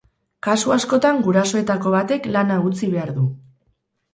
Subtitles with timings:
[0.45, 3.31] Kasu askotan gurasoetako batek lana utzi behar du.